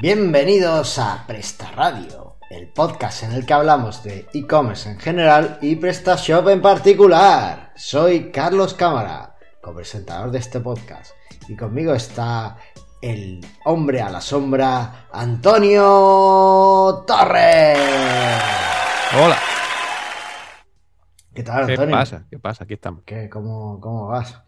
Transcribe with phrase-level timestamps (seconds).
[0.00, 5.76] Bienvenidos a Presta Radio, el podcast en el que hablamos de e-commerce en general y
[5.76, 7.72] PrestaShop en particular.
[7.76, 11.12] Soy Carlos Cámara, copresentador de este podcast,
[11.48, 12.56] y conmigo está
[13.02, 17.78] el hombre a la sombra, Antonio Torres.
[19.22, 19.36] Hola.
[21.34, 21.96] ¿Qué tal, ¿Qué Antonio?
[21.96, 22.26] pasa?
[22.30, 22.64] ¿Qué pasa?
[22.64, 23.02] Aquí estamos.
[23.04, 24.40] ¿Qué, cómo, ¿Cómo vas?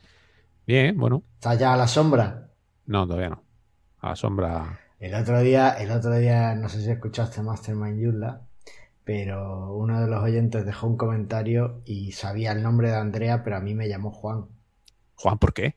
[0.66, 1.23] Bien, bueno.
[1.34, 2.48] ¿Estás ya a la sombra?
[2.87, 3.42] No, todavía no.
[4.00, 4.78] A la sombra.
[5.02, 8.43] El otro día, el otro día, no sé si escuchaste Mastermind Yula,
[9.02, 13.57] pero uno de los oyentes dejó un comentario y sabía el nombre de Andrea, pero
[13.57, 14.46] a mí me llamó Juan.
[15.16, 15.74] Juan, ¿por qué?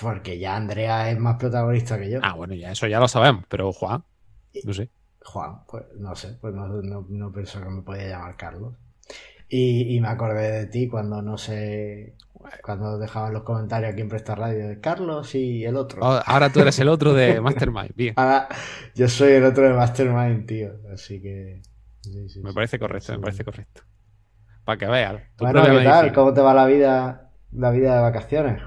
[0.00, 2.18] Porque ya Andrea es más protagonista que yo.
[2.24, 4.02] Ah, bueno, ya eso ya lo sabemos, pero Juan,
[4.64, 4.90] no sé.
[5.24, 8.74] Juan, pues no sé, pues no, no, no pensó que me podía llamar Carlos.
[9.48, 12.16] Y, y me acordé de ti cuando no sé,
[12.62, 16.02] cuando dejaban los comentarios aquí en Presta Radio de Carlos y el otro.
[16.02, 17.94] Oh, Ahora tú eres el otro de Mastermind.
[17.94, 18.14] Bien.
[18.16, 18.48] Ahora
[18.94, 20.72] yo soy el otro de Mastermind, tío.
[20.92, 21.62] Así que.
[22.00, 23.82] sí, sí, Me parece correcto, me parece correcto.
[24.64, 25.22] Para que veas.
[25.38, 26.10] Bueno, ¿qué tal?
[26.10, 26.12] medicina.
[26.12, 28.62] ¿Cómo te va la vida, la vida de vacaciones?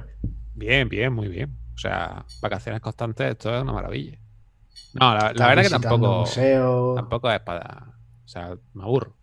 [0.53, 1.57] Bien, bien, muy bien.
[1.75, 4.17] O sea, vacaciones constantes, esto es una maravilla.
[4.93, 6.95] No, la, la ¿Estás verdad que tampoco, museos?
[6.95, 7.93] tampoco es para.
[8.25, 9.17] O sea, me aburro.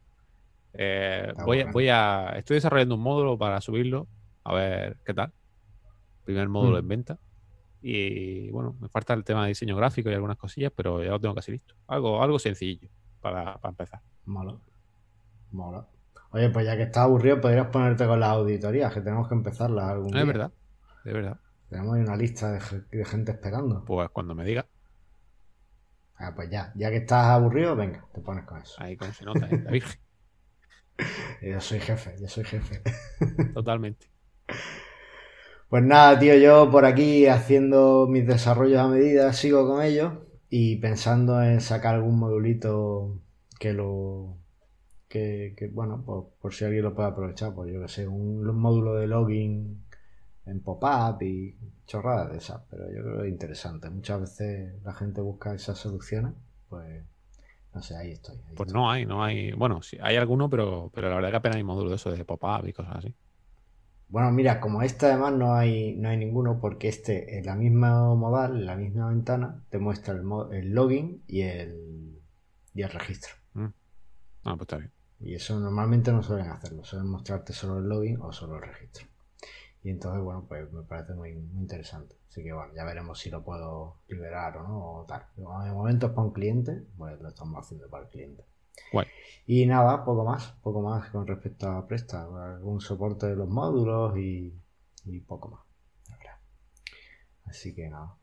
[0.74, 2.34] Eh, voy, voy a.
[2.36, 4.08] Estoy desarrollando un módulo para subirlo.
[4.44, 5.32] A ver qué tal.
[6.24, 6.80] Primer módulo Mm.
[6.80, 7.18] en venta.
[7.80, 11.20] Y bueno, me falta el tema de diseño gráfico y algunas cosillas, pero ya lo
[11.20, 11.74] tengo casi listo.
[11.88, 12.88] Algo, algo sencillo
[13.20, 14.00] para, para empezar.
[14.24, 14.56] Mola.
[15.50, 15.86] Mola.
[16.30, 19.84] Oye, pues ya que estás aburrido, podrías ponerte con las auditorías, que tenemos que empezarlas
[19.90, 20.24] algún Es día.
[20.24, 20.52] verdad,
[21.04, 21.40] es verdad.
[21.68, 23.84] Tenemos ahí una lista de gente esperando.
[23.84, 24.66] Pues cuando me diga,
[26.16, 28.80] Ah, pues ya, ya que estás aburrido, venga, te pones con eso.
[28.80, 29.60] ahí como se nota, ¿eh?
[29.64, 30.00] la virgen.
[31.42, 32.80] Yo soy jefe, yo soy jefe.
[33.54, 34.06] Totalmente.
[35.72, 40.12] Pues nada, tío, yo por aquí haciendo mis desarrollos a medida, sigo con ellos
[40.50, 43.18] y pensando en sacar algún modulito
[43.58, 44.36] que lo...
[45.08, 48.44] Que, que, bueno, pues por si alguien lo puede aprovechar, pues yo que sé, un
[48.54, 49.82] módulo de login
[50.44, 51.56] en pop-up y
[51.86, 53.88] chorradas de esas, pero yo creo que es interesante.
[53.88, 56.34] Muchas veces la gente busca esas soluciones,
[56.68, 57.02] pues
[57.74, 58.36] no sé, ahí estoy.
[58.36, 58.74] ahí Pues estoy.
[58.74, 59.52] no hay, no hay.
[59.52, 62.26] Bueno, sí, hay alguno, pero, pero la verdad que apenas hay módulo de eso de
[62.26, 63.14] pop-up y cosas así.
[64.12, 68.14] Bueno, mira, como este además no hay, no hay ninguno, porque este en la misma
[68.14, 72.20] modal, en la misma ventana, te muestra el, el login y el,
[72.74, 73.32] y el registro.
[74.44, 74.92] Ah, pues está bien.
[75.18, 79.06] Y eso normalmente no suelen hacerlo, suelen mostrarte solo el login o solo el registro.
[79.82, 82.14] Y entonces, bueno, pues me parece muy, muy interesante.
[82.28, 85.24] Así que bueno, ya veremos si lo puedo liberar o no, o tal.
[85.36, 88.44] De momento es para un cliente, pues lo estamos haciendo para el cliente.
[88.92, 89.06] Guay.
[89.46, 92.24] Y nada, poco más, poco más con respecto a Presta,
[92.54, 94.52] algún soporte de los módulos y,
[95.04, 95.72] y poco más.
[97.52, 98.16] Así que nada.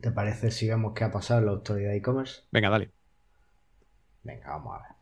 [0.00, 2.42] ¿Te parece si vemos qué ha pasado en la autoridad de e-commerce?
[2.50, 2.90] Venga, dale.
[4.24, 4.96] Venga, vamos a ver.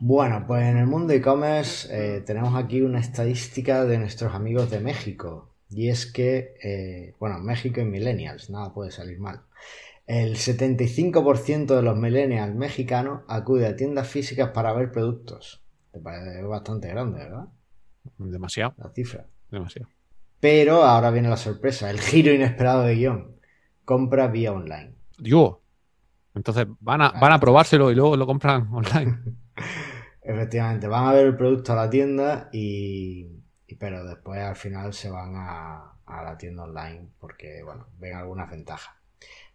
[0.00, 4.80] Bueno, pues en el mundo e-commerce eh, tenemos aquí una estadística de nuestros amigos de
[4.80, 5.53] México.
[5.74, 9.42] Y es que, eh, bueno, México y millennials, nada puede salir mal.
[10.06, 15.62] El 75% de los millennials mexicanos acude a tiendas físicas para ver productos.
[15.92, 17.46] Te parece bastante grande, ¿verdad?
[18.18, 19.26] Demasiado, La cifra.
[19.50, 19.88] demasiado.
[20.40, 23.36] Pero ahora viene la sorpresa, el giro inesperado de guion.
[23.84, 24.94] Compra vía online.
[25.18, 25.56] Dios.
[26.34, 29.18] Entonces van a, van a probárselo y luego lo compran online.
[30.22, 33.26] Efectivamente, van a ver el producto a la tienda y-
[33.78, 38.50] pero después al final se van a, a la tienda online porque, bueno, ven algunas
[38.50, 38.94] ventajas.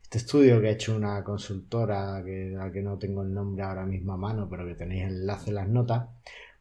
[0.03, 3.63] Este estudio que ha hecho una consultora que, a la que no tengo el nombre
[3.63, 6.07] ahora mismo a mano, pero que tenéis enlace en las notas,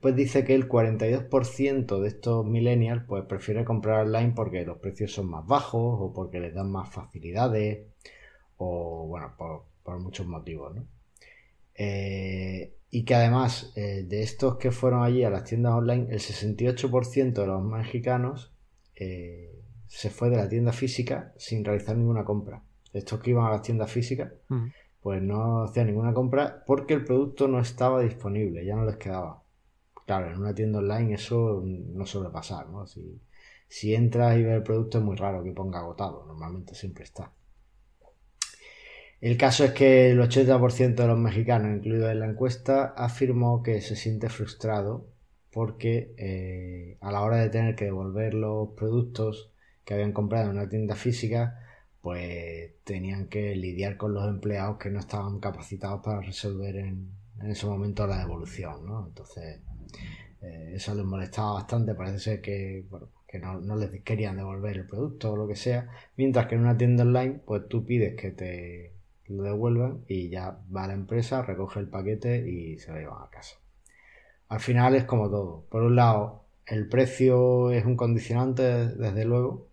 [0.01, 5.13] pues dice que el 42% de estos millennials pues prefiere comprar online porque los precios
[5.13, 7.87] son más bajos o porque les dan más facilidades
[8.59, 10.75] o, bueno, por, muchos motivos.
[11.75, 16.21] Eh, y que además eh, de estos que fueron allí a las tiendas online, el
[16.21, 18.53] 68% de los mexicanos
[18.97, 19.55] eh,
[19.87, 22.63] se fue de la tienda física sin realizar ninguna compra.
[22.93, 24.67] Estos que iban a las tiendas físicas, Mm.
[25.03, 29.43] pues no hacían ninguna compra porque el producto no estaba disponible, ya no les quedaba.
[30.07, 32.87] Claro, en una tienda online eso no suele pasar, ¿no?
[32.87, 33.21] Si,
[33.69, 37.31] si entras y ves el producto es muy raro que ponga agotado, normalmente siempre está.
[39.21, 43.81] El caso es que el 80% de los mexicanos incluidos en la encuesta afirmó que
[43.81, 45.09] se siente frustrado
[45.53, 49.51] porque eh, a la hora de tener que devolver los productos
[49.85, 51.67] que habían comprado en una tienda física,
[52.01, 57.11] pues tenían que lidiar con los empleados que no estaban capacitados para resolver en,
[57.43, 59.07] ese momento la devolución, ¿no?
[59.09, 59.61] Entonces,
[60.43, 61.95] eh, eso les molestaba bastante.
[61.95, 65.89] Parece ser que, bueno, que no les querían devolver el producto o lo que sea,
[66.17, 68.98] mientras que en una tienda online, pues tú pides que te
[69.29, 73.23] lo devuelvan y ya va a la empresa, recoge el paquete y se lo llevan
[73.23, 73.57] a casa.
[74.49, 75.67] Al final es como todo.
[75.71, 79.69] Por un lado, el precio es un condicionante, desde luego,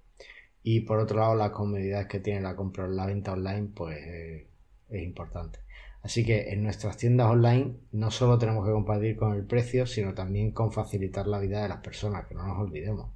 [0.63, 4.47] y por otro lado, las comodidades que tiene la compra la venta online, pues eh,
[4.89, 5.59] es importante.
[6.01, 10.13] Así que en nuestras tiendas online no solo tenemos que compartir con el precio, sino
[10.13, 13.11] también con facilitar la vida de las personas, que no nos olvidemos.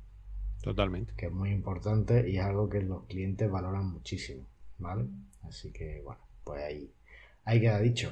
[0.61, 1.13] Totalmente.
[1.15, 4.43] Que es muy importante y es algo que los clientes valoran muchísimo,
[4.77, 5.05] ¿vale?
[5.41, 8.11] Así que bueno, pues ahí, queda dicho.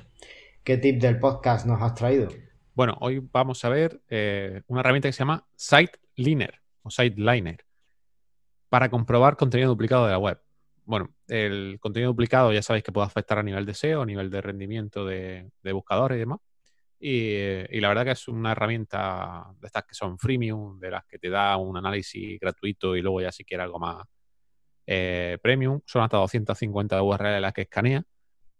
[0.64, 2.28] ¿Qué tip del podcast nos has traído?
[2.76, 7.66] Bueno, hoy vamos a ver eh, una herramienta que se llama SiteLiner o SiteLiner
[8.70, 10.40] para comprobar contenido duplicado de la web.
[10.86, 14.30] Bueno, el contenido duplicado ya sabéis que puede afectar a nivel de SEO, a nivel
[14.30, 16.38] de rendimiento de, buscadores y demás.
[17.00, 21.18] Y, la verdad que es una herramienta de estas que son freemium, de las que
[21.18, 24.06] te da un análisis gratuito y luego ya si quieres algo más
[24.86, 25.82] eh, premium.
[25.88, 28.04] Son hasta 250 URL las que escanea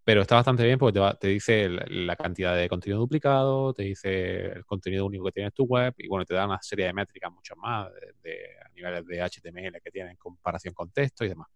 [0.08, 4.64] pero está bastante bien porque te, dice la cantidad de contenido duplicado, te dice el
[4.64, 7.54] contenido único que tienes tu web y bueno, te da una serie de métricas mucho
[7.56, 7.90] más
[8.22, 11.48] de, a niveles de HTML que tienen en comparación con texto y demás.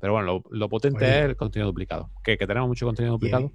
[0.00, 2.10] Pero bueno, lo, potente es el contenido duplicado.
[2.24, 3.52] ¿Que, tenemos mucho contenido duplicado?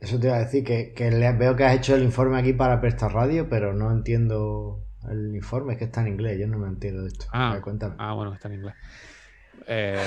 [0.00, 0.92] Eso te iba a decir, que,
[1.38, 5.72] veo que has hecho el informe aquí para Presta Radio, pero no entiendo el informe,
[5.72, 7.24] es que está en inglés, yo no me entiendo de esto.
[7.32, 7.58] Ah,
[7.96, 8.74] ah bueno, está en inglés.
[9.66, 9.98] Eh,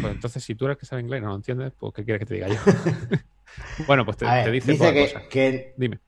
[0.00, 2.20] pues entonces, si tú eres que sabe inglés y no lo entiendes, pues ¿qué quieres
[2.20, 2.56] que te diga yo?
[3.86, 4.76] bueno, pues te, dice,
[5.30, 5.98] que, Dime.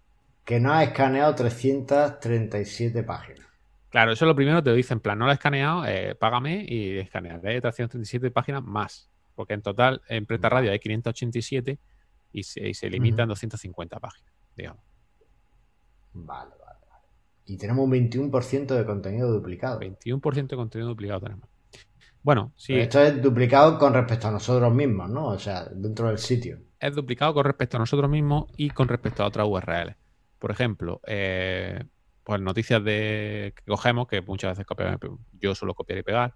[0.45, 3.47] que no ha escaneado 337 páginas.
[3.91, 6.15] Claro, eso es lo primero, te lo dice en plan, no lo he escaneado, eh,
[6.15, 9.11] págame y escanearé 337 páginas más.
[9.35, 11.79] Porque en total, en Preta Radio hay 587
[12.33, 14.83] y se, se limitan 250 páginas, digamos.
[16.15, 17.05] Vale, vale, vale.
[17.47, 19.81] Y tenemos un 21% de contenido duplicado.
[19.81, 21.52] 21% de contenido duplicado tenemos.
[22.23, 22.75] Bueno, sí.
[22.75, 25.27] esto es duplicado con respecto a nosotros mismos, ¿no?
[25.27, 26.61] O sea, dentro del sitio.
[26.79, 29.97] Es duplicado con respecto a nosotros mismos y con respecto a otras URLs.
[30.39, 31.83] Por ejemplo, eh,
[32.25, 35.01] pues noticias de que cogemos, que muchas veces copiamos,
[35.33, 36.35] yo suelo copiar y pegar.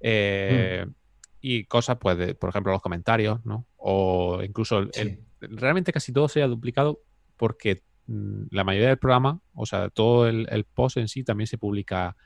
[0.00, 0.92] Eh, hmm.
[1.40, 3.66] Y cosas, pues, de, por ejemplo, los comentarios, ¿no?
[3.76, 7.00] O incluso el, realmente casi todo se ha duplicado
[7.36, 11.58] porque mm, la mayoría del programa, o sea, todo el, post en sí también se
[11.58, 12.16] publica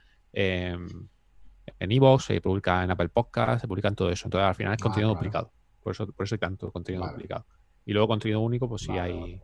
[1.79, 4.27] en Evox, se publica en Apple Podcast, se publica en todo eso.
[4.27, 5.53] Entonces, al final es ah, contenido duplicado.
[5.83, 7.47] Por eso, por eso hay tanto contenido duplicado.
[7.85, 9.41] Y luego contenido único, pues sí hay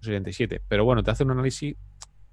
[0.00, 0.62] 77.
[0.68, 1.76] Pero bueno, te hace un análisis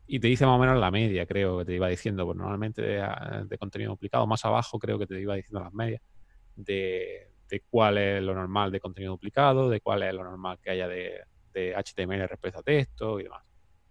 [0.08, 2.26] y te dice más o menos la media, creo que te iba diciendo.
[2.26, 6.02] Pues normalmente de, contenido duplicado, más abajo creo que te iba diciendo las medias
[6.56, 7.30] de,
[7.70, 11.22] cuál es lo normal de contenido duplicado, de cuál es lo normal que haya de,
[11.54, 13.47] de HTML respecto a texto y demás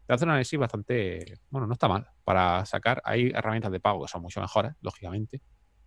[0.06, 3.02] te hace un análisis bastante, bueno, no está mal para sacar.
[3.04, 5.40] Hay herramientas de pago que son mucho mejores, lógicamente,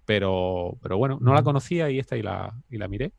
[0.06, 3.14] pero, pero bueno, no la conocía y esta y la, y la miré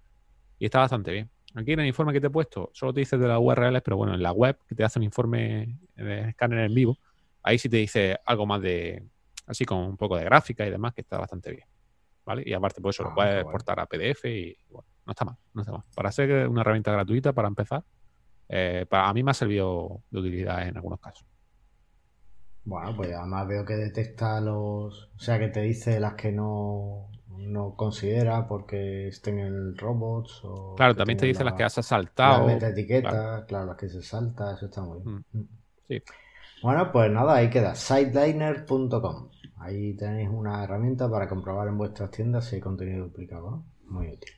[0.59, 1.31] y está bastante bien.
[1.55, 3.97] Aquí en el informe que te he puesto, solo te dice de las URLs, pero
[3.97, 6.99] bueno, en la web que te hace un informe de escáner en vivo,
[7.43, 9.03] ahí sí te dice algo más de,
[9.47, 11.67] así con un poco de gráfica y demás, que está bastante bien.
[12.25, 12.43] ¿Vale?
[12.47, 15.37] Y aparte, pues eso lo ah, puedes exportar a PDF y bueno, no está mal,
[15.55, 15.83] no está mal.
[15.95, 17.83] Para ser una herramienta gratuita, para empezar,
[18.53, 21.25] eh, para a mí me ha servido de utilidad en algunos casos.
[22.65, 25.09] Bueno, pues además veo que detecta los.
[25.15, 30.41] O sea, que te dice las que no, no considera porque estén en robots.
[30.45, 32.49] O claro, también te dice las que has saltado.
[32.49, 33.67] Las etiqueta, claro.
[33.67, 35.25] las que se salta, eso está muy bien.
[35.33, 35.43] Mm,
[35.87, 36.03] sí.
[36.63, 37.77] Bueno, pues nada, ahí queda.
[37.77, 39.31] Sideliner.com.
[39.59, 43.63] Ahí tenéis una herramienta para comprobar en vuestras tiendas si hay contenido duplicado.
[43.85, 44.33] Muy útil.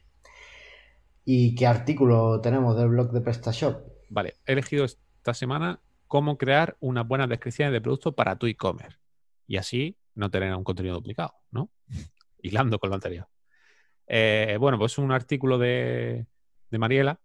[1.25, 3.92] ¿Y qué artículo tenemos del blog de PrestaShop?
[4.13, 8.99] Vale, he elegido esta semana cómo crear una buena descripción de producto para tu e-commerce.
[9.47, 11.71] Y así no tener un contenido duplicado, ¿no?
[12.43, 13.27] Hilando con lo anterior.
[14.07, 16.27] Eh, bueno, pues un artículo de,
[16.71, 17.19] Mariela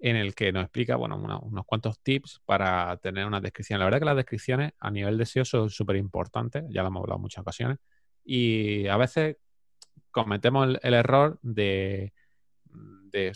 [0.00, 3.78] en el que nos explica, bueno, unos cuantos tips para tener una descripción.
[3.78, 7.02] La verdad que las descripciones a nivel de SEO son súper importantes, ya lo hemos
[7.02, 7.78] hablado en muchas ocasiones,
[8.24, 9.36] y a veces
[10.10, 12.12] cometemos el, error de,
[12.64, 13.32] de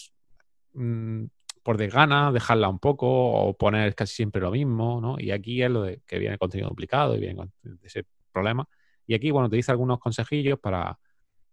[0.72, 1.26] mm,
[1.62, 5.18] por desgana, dejarla un poco o poner casi siempre lo mismo, ¿no?
[5.18, 7.50] Y aquí es lo de que viene contenido duplicado y viene
[7.82, 8.66] ese problema.
[9.06, 10.98] Y aquí, bueno, te dice algunos consejillos para,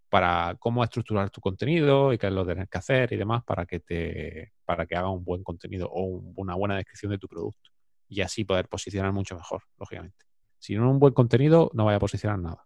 [0.09, 3.43] para cómo estructurar tu contenido y qué es lo que tienes que hacer y demás
[3.43, 6.03] para que te para que haga un buen contenido o
[6.35, 7.71] una buena descripción de tu producto
[8.09, 10.25] y así poder posicionar mucho mejor, lógicamente.
[10.59, 12.65] Si no un buen contenido, no vaya a posicionar nada.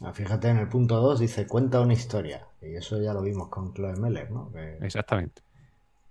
[0.00, 2.46] Ah, fíjate, en el punto 2 dice cuenta una historia.
[2.60, 4.52] Y eso ya lo vimos con Chloe Meller, ¿no?
[4.80, 5.42] Exactamente.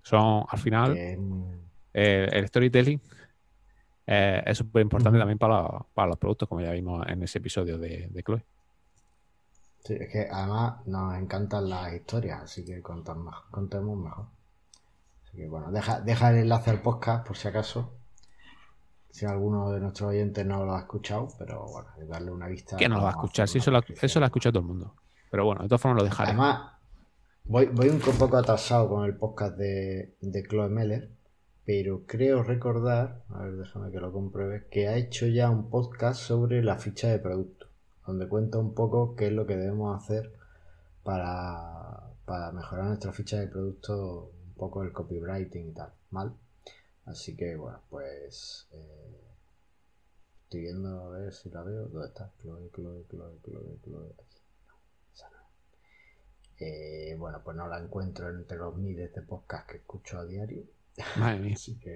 [0.03, 3.01] Son, al final, eh, el storytelling
[4.05, 7.77] eh, es súper importante también para, para, los productos, como ya vimos en ese episodio
[7.77, 8.43] de, de Chloe.
[9.83, 14.25] Sí, es que además nos encantan las historias, así que contamos, contemos mejor.
[15.24, 17.93] Así que bueno, deja, deja el enlace al podcast por si acaso.
[19.10, 22.77] Si alguno de nuestros oyentes no lo ha escuchado, pero bueno, darle una vista.
[22.77, 24.95] Que no lo va a escuchar, eso lo, eso lo ha escuchado todo el mundo.
[25.29, 26.29] Pero bueno, de todas formas lo dejaré.
[26.29, 26.73] Además,
[27.46, 31.10] voy, voy un poco atrasado con el podcast de, de Chloe Meller,
[31.66, 36.22] pero creo recordar, a ver, déjame que lo compruebe, que ha hecho ya un podcast
[36.22, 37.68] sobre la ficha de producto,
[38.06, 40.34] donde cuenta un poco qué es lo que debemos hacer
[41.04, 46.34] para, para mejorar nuestra ficha de producto, un poco el copywriting y tal, ¿mal?
[47.06, 49.22] Así que bueno, pues eh,
[50.44, 51.88] estoy viendo a ver si la veo.
[51.88, 52.32] ¿Dónde está?
[52.42, 54.14] Chloe, Chloe, Chloe, Chloe, Chloe.
[54.14, 54.44] Aquí.
[56.60, 60.63] Eh, bueno, pues no la encuentro entre los miles de podcasts que escucho a diario.
[61.17, 61.53] Madre mía.
[61.55, 61.95] Así que.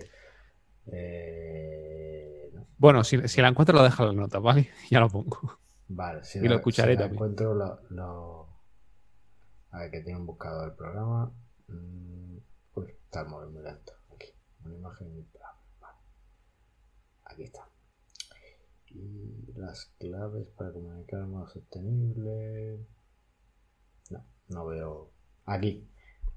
[0.88, 2.68] Eh, no.
[2.78, 4.70] Bueno, si, si, la encuentro lo dejo en la nota, ¿vale?
[4.90, 5.60] Ya lo pongo.
[5.90, 7.16] Vale, si y lo escucharé si la también.
[7.16, 8.48] encuentro lo, lo...
[9.72, 11.32] A ver, que tiene un buscador el programa.
[11.68, 12.38] Mm,
[12.76, 13.94] Uy, está muy, muy lento.
[14.14, 14.28] Aquí,
[14.64, 15.28] una imagen
[15.80, 15.98] vale.
[17.26, 17.68] Aquí está.
[18.90, 22.86] Y las claves para comunicar modo sostenible.
[24.50, 25.10] No, veo.
[25.46, 25.88] Aquí.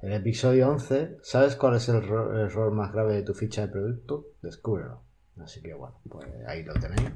[0.02, 1.18] El episodio 11.
[1.22, 4.26] ¿Sabes cuál es el error, más grave de tu ficha de producto?
[4.42, 5.02] Descúbrelo.
[5.42, 7.10] Así que bueno, pues ahí lo tenéis.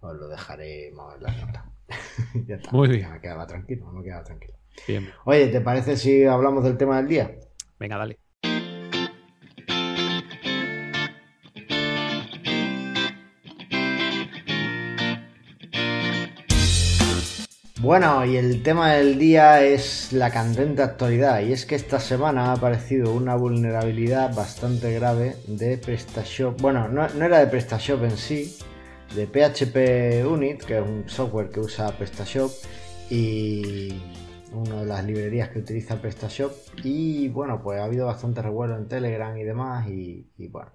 [0.00, 1.64] Os lo dejaremos en las notas.
[2.46, 2.70] ya está.
[2.70, 3.10] Muy bien.
[3.10, 4.54] Me quedaba tranquilo, me quedaba tranquilo.
[4.86, 5.08] Bien.
[5.24, 7.38] Oye, ¿te parece si hablamos del tema del día?
[7.78, 8.18] Venga, dale.
[17.80, 22.46] Bueno, y el tema del día es la candente actualidad, y es que esta semana
[22.46, 26.60] ha aparecido una vulnerabilidad bastante grave de PrestaShop.
[26.60, 28.58] Bueno, no, era de PrestaShop en sí,
[29.14, 32.50] de PHP Unit, que es un software que usa PrestaShop
[33.10, 34.02] y
[34.52, 36.50] una de las librerías que utiliza PrestaShop.
[36.82, 40.72] Y bueno, pues ha habido bastante revuelo en Telegram y demás, y, bueno,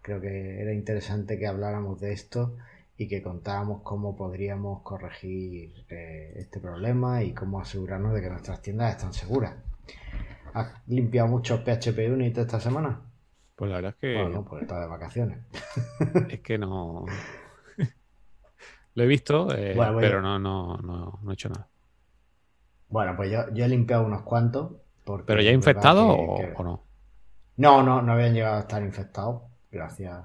[0.00, 2.56] creo que era interesante que habláramos de esto
[3.00, 8.60] y que contáramos cómo podríamos corregir eh, este problema y cómo asegurarnos de que nuestras
[8.60, 9.54] tiendas están seguras.
[10.52, 13.00] ¿Has limpiado mucho PHP Unit esta semana?
[13.56, 14.14] Pues la verdad es que.
[14.16, 15.38] Bueno, no, porque está de vacaciones.
[16.28, 17.06] Es que no.
[18.94, 21.68] Lo he visto, eh, Bueno, voy pero a- no, no, no, no he hecho nada.
[22.90, 24.72] Bueno, pues yo, yo he limpiado unos cuantos.
[25.04, 26.84] Porque ¿Pero ya infectado que- o, que- o no?
[27.56, 29.40] No, no, no habían llegado a estar infectados,
[29.72, 30.18] gracias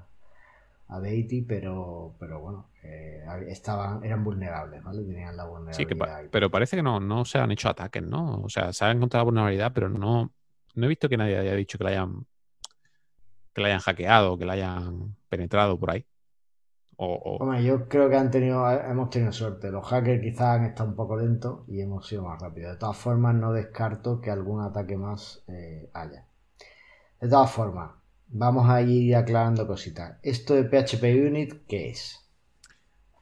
[0.88, 5.02] a Deity, pero, pero bueno, eh, estaban, eran vulnerables, ¿vale?
[5.04, 5.70] Tenían la vulnerabilidad.
[5.70, 6.30] Sí, que pa- ahí.
[6.30, 8.40] pero parece que no, no se han hecho ataques, ¿no?
[8.42, 10.32] O sea, se ha encontrado vulnerabilidad, pero no,
[10.74, 12.26] no he visto que nadie haya dicho que la hayan
[13.54, 16.06] que la hayan hackeado, que la hayan penetrado por ahí.
[16.96, 19.70] O, o- Hombre, yo creo que han tenido, hemos tenido suerte.
[19.70, 22.72] Los hackers quizás han estado un poco lentos y hemos sido más rápidos.
[22.72, 26.26] De todas formas, no descarto que algún ataque más eh, haya.
[27.20, 27.92] De todas formas,
[28.28, 30.18] vamos a ir aclarando cositas.
[30.22, 32.22] Esto de PHP Unit, ¿qué es?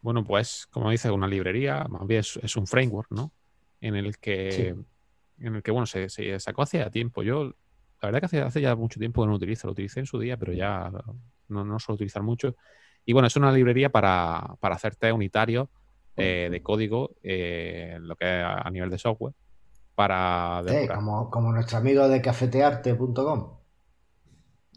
[0.00, 3.32] bueno, pues, como dice, una librería, más bien es, es un framework, ¿no?
[3.80, 5.44] En el que, Sí.
[5.46, 7.23] en el que bueno, se, se sacó hace ya tiempo.
[7.23, 7.44] Yo,
[8.02, 9.66] la verdad que hace, hace ya mucho tiempo que no lo utilizo.
[9.66, 10.90] Lo utilicé en su día, pero ya
[11.49, 12.54] no, no suelo utilizar mucho.
[13.06, 15.68] Y bueno, es una librería para, para hacer test unitarios
[16.16, 19.34] eh, de código, eh, lo que es a nivel de software,
[19.94, 20.96] para Eh, depurar.
[20.99, 23.58] como, como nuestro amigo de cafetearte.com.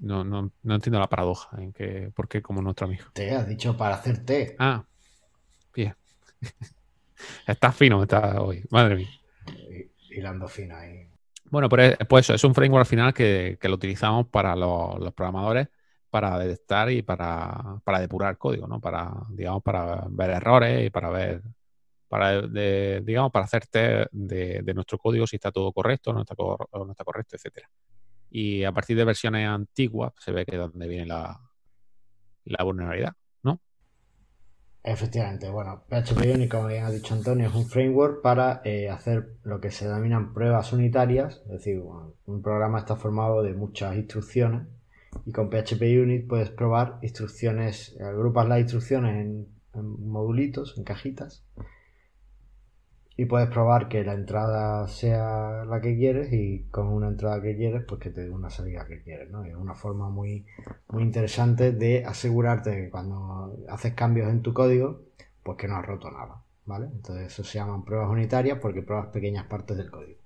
[0.02, 3.06] No, no, no entiendo la paradoja en que, ¿por qué como nuestro amigo?
[3.14, 4.56] Te has dicho para hacer té.
[4.60, 4.84] Ah,
[5.74, 5.96] bien.
[7.48, 9.10] Estás fino, está hoy, madre mía.
[10.10, 11.08] Hilando fino ahí.
[11.50, 15.00] Bueno, pues, pues eso, es un framework al final que, que lo utilizamos para los,
[15.00, 15.68] los programadores
[16.10, 18.80] para detectar y para, para depurar código, ¿no?
[18.80, 21.42] Para, digamos, para ver errores y para ver,
[22.08, 26.22] para, de- digamos, para hacer test de, de nuestro código si está todo correcto, no
[26.22, 27.70] está, no está correcto, etcétera.
[28.30, 31.40] Y a partir de versiones antiguas se ve que es donde viene la,
[32.64, 33.60] vulnerabilidad, ¿no?
[34.84, 39.38] Efectivamente, bueno, PHP Unit, como bien ha dicho Antonio, es un framework para eh, hacer
[39.44, 41.82] lo que se denominan pruebas unitarias, es decir,
[42.26, 44.68] un programa está formado de muchas instrucciones
[45.26, 51.44] y con PHP Unit puedes probar instrucciones, agrupas las instrucciones en modulitos, en cajitas
[53.20, 57.58] y puedes probar que la entrada sea la que quieres y con una entrada que
[57.58, 59.44] quieres, pues que te dé una salida que quieres, ¿no?
[59.44, 60.46] Es una forma muy,
[60.90, 65.02] muy interesante de asegurarte que cuando haces cambios en tu código,
[65.42, 66.86] pues que no has roto nada, ¿vale?
[66.94, 70.20] Entonces eso se llaman pruebas unitarias porque pruebas pequeñas partes del código.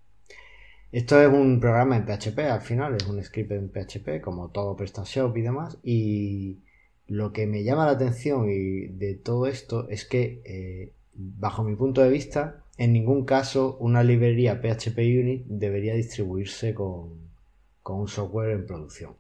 [0.92, 4.76] Esto es un programa en PHP al final, es un script en PHP como todo
[4.76, 6.60] PrestaShop y demás y
[7.08, 11.78] lo que me llama la atención y de todo esto es que eh, bajo mi
[11.78, 17.30] punto de vista en ningún caso una librería PHP Unit debería distribuirse con,
[17.84, 19.16] un software en producción.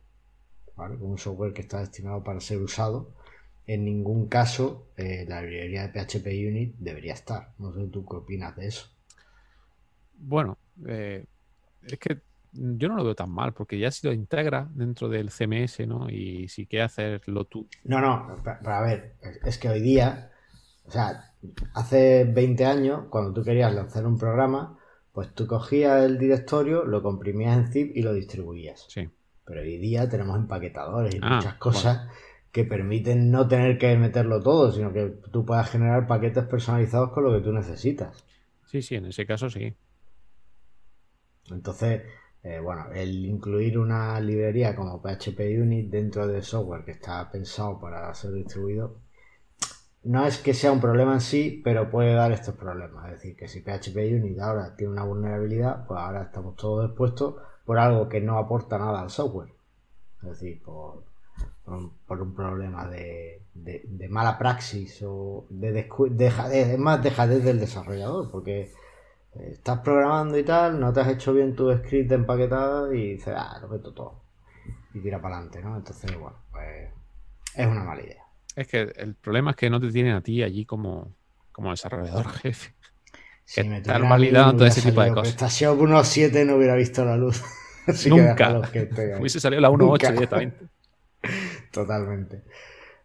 [0.76, 0.98] ¿vale?
[0.98, 3.14] Con un software que está destinado para ser usado.
[3.68, 7.54] En ningún caso eh, la librería de PHP Unit debería estar.
[7.60, 8.88] No sé tú qué opinas de eso.
[10.18, 11.24] Bueno, eh,
[11.84, 12.20] es que
[12.54, 16.10] yo no lo veo tan mal, porque ya si lo integra dentro del CMS, ¿no?
[16.10, 17.68] Y si quieres hacerlo tú.
[17.84, 19.14] No, no, pero a ver,
[19.46, 20.31] es que hoy día,
[20.86, 21.34] o sea,
[21.74, 24.78] hace 20 años, cuando tú querías lanzar un programa,
[25.12, 28.86] pues tú cogías el directorio, lo comprimías en zip y lo distribuías.
[28.90, 29.10] Sí.
[29.46, 32.08] Pero hoy día tenemos empaquetadores y ah, muchas cosas
[32.52, 37.24] que permiten no tener que meterlo todo, sino que tú puedas generar paquetes personalizados con
[37.24, 38.26] lo que tú necesitas.
[38.66, 39.74] Sí, sí, en ese caso sí.
[41.50, 42.04] Entonces,
[42.44, 47.80] eh, bueno, el incluir una librería como PHP Unit dentro del software que está pensado
[47.80, 49.00] para ser distribuido,
[50.04, 53.06] no es que sea un problema en sí, pero puede dar estos problemas.
[53.06, 57.36] Es decir, que si PHP Unit ahora tiene una vulnerabilidad, pues ahora estamos todos expuestos
[57.66, 59.54] por algo que no aporta nada al software.
[60.24, 61.04] Es decir, por,
[61.68, 63.42] un, problema de,
[64.10, 68.72] mala praxis o de, de, más dejadez del desarrollador, porque
[69.36, 73.60] estás programando y tal, no te has hecho bien tu script empaquetado y dices, ah,
[73.62, 74.22] lo meto todo.
[74.94, 75.78] Y tira para adelante, ¿no?
[75.78, 76.90] Entonces, bueno, pues
[77.56, 78.31] es una mala idea.
[78.56, 81.16] Es que el problema es que no te tienen a ti allí como,
[81.52, 82.74] como desarrollador jefe.
[83.46, 85.30] Si me estar validando todo ese tipo de cosas.
[85.30, 87.44] Estación 1.7 no hubiera visto la luz.
[88.08, 88.62] Nunca.
[89.20, 90.66] Hubiese salido la 1.8 directamente.
[91.72, 92.44] Totalmente.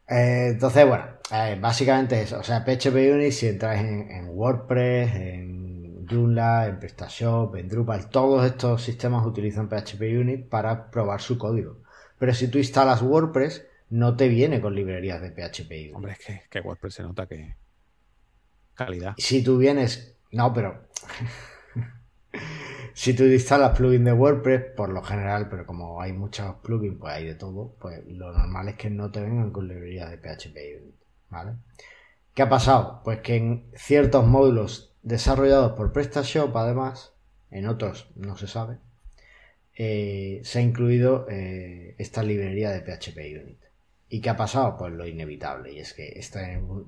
[0.09, 2.39] Eh, entonces, bueno, eh, básicamente eso.
[2.39, 8.09] O sea, PHP Unit, si entras en, en WordPress, en Joomla, en PrestaShop, en Drupal,
[8.09, 11.79] todos estos sistemas utilizan PHP Unit para probar su código.
[12.19, 15.95] Pero si tú instalas WordPress, no te viene con librerías de PHP.
[15.95, 17.55] Hombre, es que, WordPress se nota que
[18.75, 19.15] calidad.
[19.19, 20.89] Si tú vienes, no, pero
[22.95, 27.15] si tú instalas plugins de WordPress, por lo general, pero como hay muchos plugins, pues
[27.15, 30.57] hay de todo, pues lo normal es que no te vengan con librerías de PHP
[31.31, 31.53] ¿vale?
[32.35, 33.01] ¿Qué ha pasado?
[33.03, 37.15] Pues que en ciertos módulos desarrollados por PrestaShop, además,
[37.51, 38.79] en otros no se sabe,
[39.75, 43.66] eh, se ha incluido eh, esta librería de PHP Unit.
[44.09, 44.77] ¿Y qué ha pasado?
[44.77, 46.41] Pues lo inevitable, y es que esta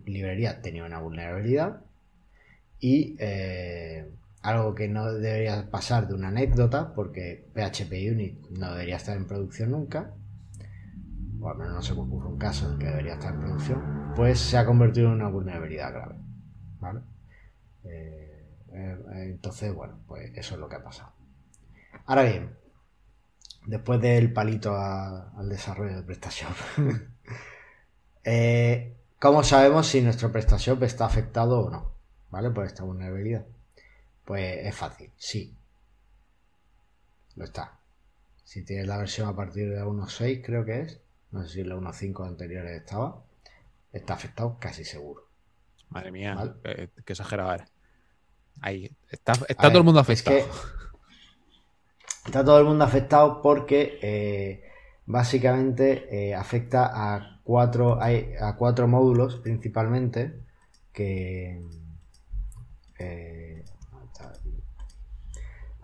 [0.06, 1.80] librería tenía una vulnerabilidad
[2.78, 4.08] y eh,
[4.42, 9.26] algo que no debería pasar de una anécdota, porque PHP Unit no debería estar en
[9.26, 10.14] producción nunca,
[11.40, 14.12] o al menos no se me ocurre un caso en que debería estar en producción,
[14.14, 16.14] pues se ha convertido en una vulnerabilidad grave.
[16.80, 17.00] ¿Vale?
[17.84, 21.12] Eh, eh, entonces, bueno, pues eso es lo que ha pasado.
[22.06, 22.50] Ahora bien,
[23.68, 26.56] después del palito al desarrollo de PrestaShop,
[28.24, 31.92] eh, ¿cómo sabemos si nuestro PrestaShop está afectado o no?
[32.30, 32.50] ¿Vale?
[32.50, 33.46] Por esta vulnerabilidad.
[34.24, 35.54] Pues es fácil, sí.
[37.36, 37.78] Lo está.
[38.42, 41.00] Si tienes la versión a partir de la 1.6, creo que es,
[41.30, 43.22] no sé si la 1.5 anteriores estaba,
[43.92, 45.28] está afectado casi seguro.
[45.90, 47.68] Madre mía, qué exagerado eres.
[48.62, 50.38] Ahí, está, todo el mundo afectado.
[52.28, 54.62] Está todo el mundo afectado porque eh,
[55.06, 60.38] básicamente eh, afecta a cuatro, a cuatro módulos principalmente
[60.92, 61.62] que,
[62.98, 63.64] eh,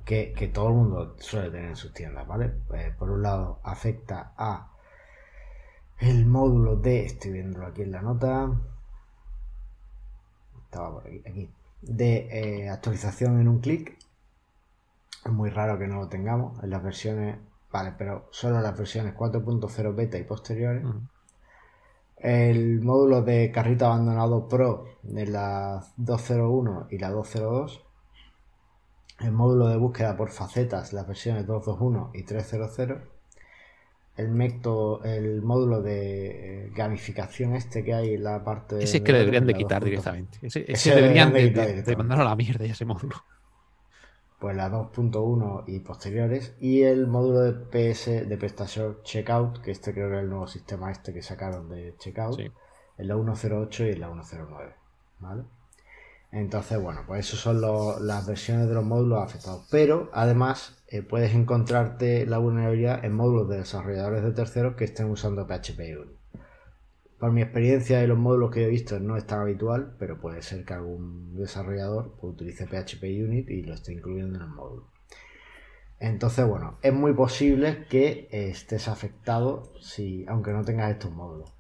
[0.05, 2.53] que, que, todo el mundo suele tener en sus tiendas, ¿vale?
[2.99, 4.71] por un lado afecta a
[5.99, 8.51] el módulo de, estoy viendo aquí en la nota,
[11.27, 11.49] aquí,
[11.81, 14.04] de actualización en un clic.
[15.25, 17.37] Es muy raro que no lo tengamos en las versiones,
[17.73, 20.85] vale, pero solo en las versiones 4.0 beta y posteriores.
[22.19, 27.83] El módulo de carrito abandonado Pro de la 201 y la 202.
[29.21, 32.79] El módulo de búsqueda por facetas, las versiones 221 y 300
[34.17, 39.11] el método, el módulo de gamificación este que hay en la parte ese es que
[39.11, 40.61] le deberían de quitar directamente ese,
[40.95, 43.17] deberían, de, a la mierda ese módulo
[44.45, 49.95] pues la 2.1 y posteriores y el módulo de PS de PrestaShop Checkout que este
[49.95, 53.93] creo que es el nuevo sistema este que sacaron de Checkout en la 1.08 y
[53.93, 54.75] en la 1.09
[55.21, 55.45] ¿vale?
[56.31, 57.63] entonces bueno pues esas son
[58.07, 63.49] las versiones de los módulos afectados pero además eh, puedes encontrarte la vulnerabilidad en módulos
[63.49, 66.24] de desarrolladores de terceros que estén usando PHP Unit.
[67.19, 70.43] Por mi experiencia y los módulos que he visto no es tan habitual, pero puede
[70.43, 74.89] ser que algún desarrollador pues, utilice PHP Unit y lo esté incluyendo en el módulo.
[76.01, 81.53] Entonces, bueno, es muy posible que estés afectado si, aunque no tengas estos módulos.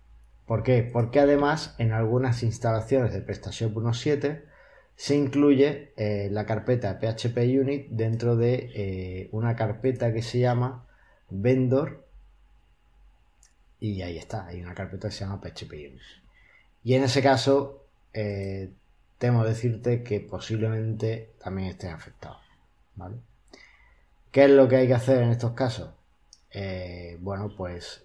[0.46, 0.82] ¿Por qué?
[0.82, 4.42] Porque además en algunas instalaciones de PrestaShop 1.7
[4.96, 10.86] se incluye eh, la carpeta PHP Unit dentro de eh, una carpeta que se llama
[11.30, 12.03] vendor
[13.92, 15.72] y ahí está, hay una carpeta que se llama PHP.
[16.84, 18.70] Y en ese caso, eh,
[19.18, 22.38] temo decirte que posiblemente también esté afectado.
[22.96, 23.16] ¿vale?
[24.30, 25.90] ¿Qué es lo que hay que hacer en estos casos?
[27.20, 28.04] bueno, pues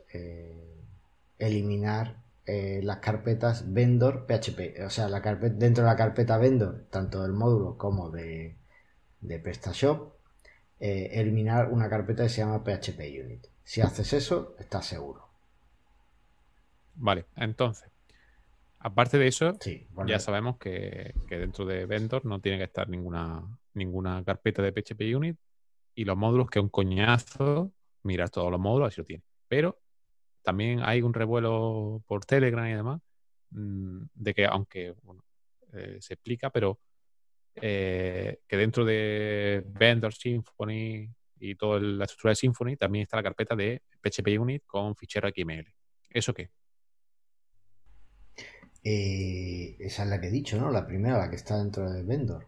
[1.38, 2.16] eliminar
[2.52, 7.34] eh, las carpetas vendor PHP, o sea, la dentro de la carpeta vendor, tanto del
[7.34, 8.56] módulo como de,
[9.22, 10.14] de PrestaShop,
[10.80, 13.46] eh, eliminar una carpeta que se llama PHP Unit.
[13.64, 15.29] Si haces eso, estás seguro.
[17.02, 17.90] Vale, entonces,
[18.78, 19.58] aparte de eso,
[20.06, 23.42] ya sabemos que, dentro de vendor no tiene que estar ninguna,
[23.74, 25.38] ninguna carpeta de PHP Unit
[25.96, 27.72] y los módulos que un coñazo
[28.04, 29.24] mirar todos los módulos, así lo tiene.
[29.48, 29.80] Pero
[30.44, 33.02] también hay un revuelo por Telegram y demás,
[33.52, 34.94] mm, de que aunque
[35.74, 36.82] eh, se explica, pero
[37.56, 41.10] eh, que dentro de Vendor Symfony
[41.40, 45.30] y toda la estructura de Symfony también está la carpeta de PHP Unit con fichero
[45.30, 45.74] XML.
[46.10, 46.50] ¿Eso qué?
[48.84, 50.72] Eh, esa es la que he dicho, ¿no?
[50.72, 52.48] La primera, la que está dentro de Vendor.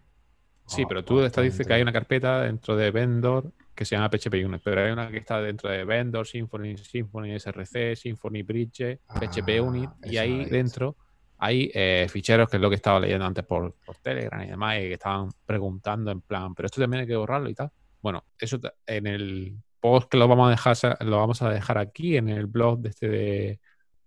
[0.67, 4.09] Sí, pero tú esta dices que hay una carpeta dentro de Vendor que se llama
[4.09, 8.99] PHP Unit, pero hay una que está dentro de Vendor, Symfony, Symfony SRC, Symfony Bridge,
[9.07, 10.95] PHP ah, Unit, y ahí dentro
[11.39, 14.81] hay eh, ficheros que es lo que estaba leyendo antes por, Telegram y demás, y
[14.81, 17.71] que estaban preguntando en plan, pero esto también hay que borrarlo y tal.
[18.01, 22.15] Bueno, eso en el post que lo vamos a dejar, lo vamos a dejar aquí
[22.15, 23.59] en el blog de este de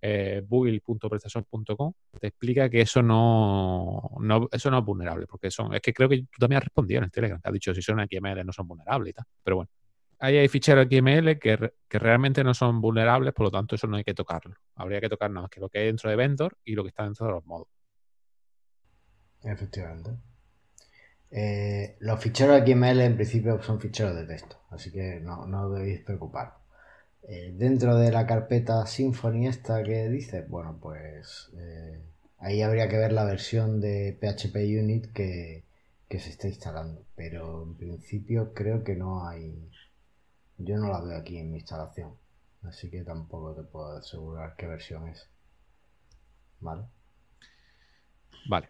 [0.07, 0.43] eh,
[2.21, 4.11] te explica que eso no,
[4.53, 7.05] eso no es vulnerable, porque son, es que creo que tú también has respondido en
[7.05, 9.71] el Telegram, te has dicho si son XML no son vulnerables y tal, pero bueno.
[10.19, 13.97] Ahí hay ficheros XML que, que, realmente no son vulnerables, por lo tanto eso no
[13.97, 14.55] hay que tocarlo.
[14.77, 16.91] Habría que tocar nada más que lo que hay dentro de Vendor y lo que
[16.91, 17.69] está dentro de los modos.
[19.43, 20.11] Efectivamente.
[21.31, 26.01] Eh, los ficheros XML en principio son ficheros de texto, así que no, no debéis
[26.01, 26.64] preocupar.
[27.27, 32.03] Eh, dentro de la carpeta Symfony esta que dice, bueno, pues eh,
[32.39, 35.65] ahí habría que ver la versión de PHP Unit que,
[36.11, 37.05] se está instalando.
[37.17, 39.69] Pero en principio creo que no hay...
[40.59, 42.15] Yo no la veo aquí en mi instalación.
[42.63, 45.29] Así que tampoco te puedo asegurar qué versión es.
[46.61, 46.85] ¿Vale?
[48.49, 48.69] Vale.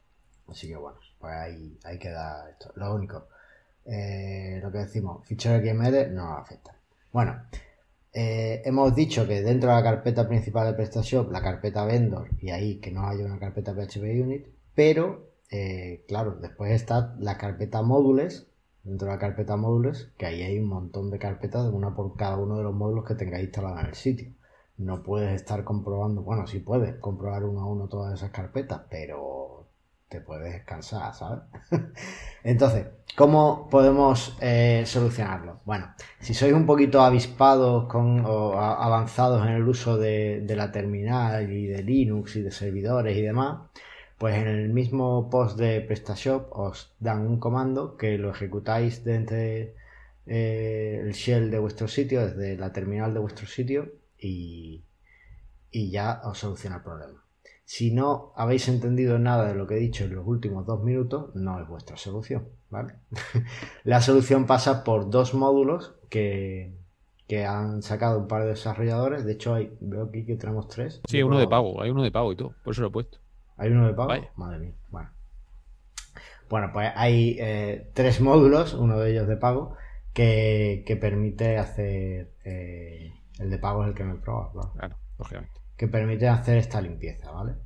[0.49, 2.73] Así que bueno, pues ahí, ahí queda esto.
[2.77, 3.29] Lo único,
[3.85, 6.75] eh, lo que decimos, fichero XML no afecta.
[7.13, 7.43] Bueno,
[8.15, 12.51] eh, hemos dicho que dentro de la carpeta principal de PrestaShop, la carpeta vendor, y
[12.51, 17.83] ahí que no haya una carpeta PHP Unit, pero eh, claro, después está la carpeta
[17.83, 18.47] módulos,
[18.85, 22.39] dentro de la carpeta módulos, que ahí hay un montón de carpetas, una por cada
[22.39, 24.33] uno de los módulos que tengáis instalados en el sitio.
[24.77, 29.64] No puedes estar comprobando, bueno, sí puedes comprobar uno a uno todas esas carpetas, pero
[30.15, 31.43] te puedes descansar, ¿sabes?
[32.45, 35.61] Entonces, ¿cómo podemos eh, solucionarlo?
[35.65, 41.51] Bueno, si sois un poquito avispados con, o avanzados en el uso de, la terminal
[41.53, 43.71] y de Linux y de servidores y demás,
[44.17, 49.75] pues en el mismo post de PrestaShop os dan un comando que lo ejecutáis desde
[50.27, 54.85] eh, el shell de vuestro sitio, desde la terminal de vuestro sitio y,
[55.73, 57.24] y ya os soluciona el problema.
[57.65, 61.35] Si no habéis entendido nada de lo que he dicho en los últimos dos minutos,
[61.35, 62.95] no es vuestra solución, ¿vale?
[63.85, 66.77] la solución pasa por dos módulos que,
[67.49, 69.25] han sacado un par de desarrolladores.
[69.25, 71.01] De hecho, hay, veo aquí que tenemos tres.
[71.09, 73.19] Sí, uno de pago, hay uno de pago y todo, por eso lo he puesto.
[73.57, 74.13] ¿Hay uno de pago?
[74.37, 75.11] Madre mía, bueno.
[76.51, 79.77] Bueno, pues hay eh, tres módulos, uno de ellos de pago,
[80.13, 82.35] que, permite hacer...
[82.45, 86.57] Eh, el de pago es el que me he probado, Claro, lógicamente que permite hacer
[86.57, 87.57] esta limpieza, ¿vale?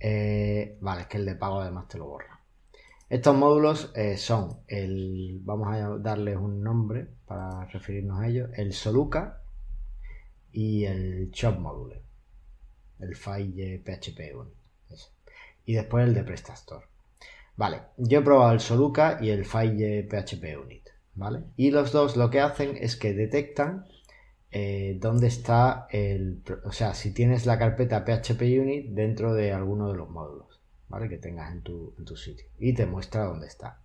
[0.00, 2.40] Eh, vale, es que el de pago además te lo borra.
[3.08, 8.72] Estos módulos eh, son el, vamos a darles un nombre para referirnos a ellos, el
[8.72, 9.42] Soluca
[10.50, 12.02] y el Shop Module,
[12.98, 14.50] el File PHP 1.
[15.64, 16.86] Y después el de PrestaStore.
[17.56, 21.44] Vale, yo he probado el Soluca y el File PHP Unit, ¿vale?
[21.56, 23.86] Y los dos lo que hacen es que detectan
[24.54, 29.90] eh, dónde está el, o sea, si tienes la carpeta PHP Unit dentro de alguno
[29.90, 30.60] de los módulos,
[30.90, 31.08] ¿vale?
[31.08, 33.78] Que tengas en tu, sitio y te muestra dónde está.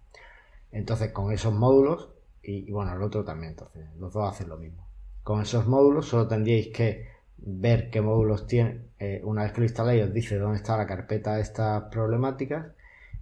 [0.74, 2.10] Entonces, con esos módulos,
[2.44, 4.86] y, bueno, el otro también, entonces, los dos hacen lo mismo.
[5.24, 8.90] Con esos módulos solo tendríais que ver qué módulos tienen.
[9.00, 12.68] Eh, una vez que lo instaláis, os dice dónde está la carpeta de estas problemáticas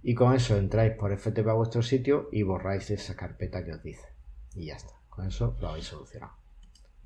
[0.02, 3.82] y con eso entráis por FTP a vuestro sitio y borráis esa carpeta que os
[3.84, 4.08] dice.
[4.54, 4.94] Y ya está.
[5.10, 6.45] Con eso lo habéis solucionado.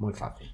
[0.01, 0.53] Muy fácil.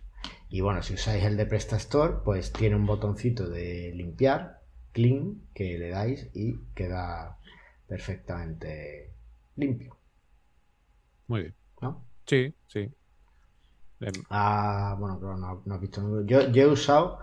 [0.50, 4.60] Y bueno, si usáis el de PrestaStore, pues tiene un botoncito de limpiar,
[4.92, 7.38] clean, que le dais y queda
[7.86, 9.14] perfectamente
[9.54, 9.96] limpio.
[11.28, 11.54] Muy bien.
[11.80, 12.04] ¿No?
[12.26, 12.90] Sí, sí.
[14.00, 16.24] Em, Ah, bueno, claro, no, no has visto.
[16.24, 17.20] Yo, yo he usado,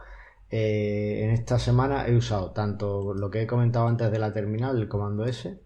[0.49, 4.77] eh, en esta semana he usado tanto lo que he comentado antes de la terminal,
[4.77, 5.59] el comando S,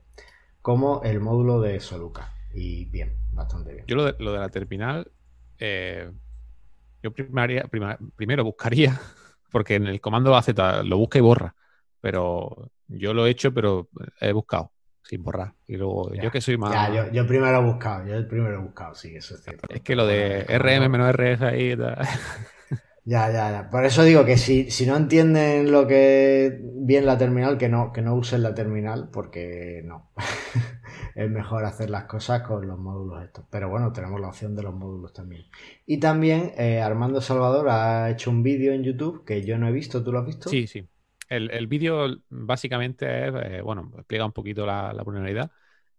[0.61, 2.33] como el módulo de Soluca.
[2.53, 3.85] Y bien, bastante bien.
[3.87, 5.11] Yo lo de, lo de la terminal,
[5.59, 6.11] eh,
[7.07, 8.99] yo primaria- prima- primero buscaría,
[9.51, 10.49] porque en el comando AZ
[10.83, 11.55] lo busca y borra,
[12.01, 13.89] pero yo lo he hecho, pero
[14.19, 14.71] he buscado
[15.03, 15.53] sin borrar.
[15.67, 16.23] Y luego, Ya.
[16.23, 16.73] yo que soy más...
[16.73, 19.67] Ya, yo, yo primero he buscado, yo el primero he buscado, sí, eso es cierto.
[19.73, 21.75] Es que lo de RM menos RS ahí...
[23.07, 23.69] Ya, ya, ya.
[23.69, 27.93] Por eso digo que si, si no entienden lo que bien la terminal, que no,
[27.93, 30.11] que no usen la terminal, porque no.
[31.15, 33.45] es mejor hacer las cosas con los módulos estos.
[33.49, 35.45] Pero bueno, tenemos la opción de los módulos también.
[35.85, 39.71] Y también eh, Armando Salvador ha hecho un vídeo en YouTube que yo no he
[39.71, 40.49] visto, ¿tú lo has visto?
[40.49, 40.85] Sí, sí.
[41.29, 45.49] El, el vídeo básicamente es, eh, bueno, explica un poquito la, la vulnerabilidad